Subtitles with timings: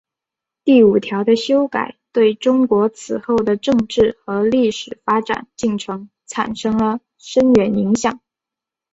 [0.63, 8.19] 第五条的修改对中国此后的政治和历史发展进程产生了深远影响。